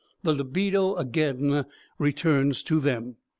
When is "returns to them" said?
1.99-3.17